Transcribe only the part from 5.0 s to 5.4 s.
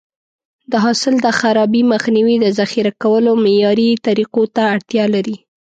لري.